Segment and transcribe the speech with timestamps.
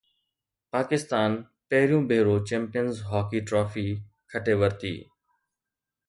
[0.75, 1.31] پاڪستان
[1.69, 3.87] پهريون ڀيرو champions hockey trophy
[4.31, 4.95] کٽي ورتي